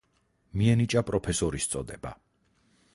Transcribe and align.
მიენიჭა 0.61 1.05
პროფესორის 1.11 1.71
წოდება. 1.75 2.19